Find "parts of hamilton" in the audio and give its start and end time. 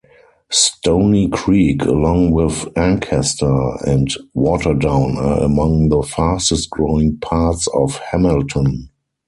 7.19-8.89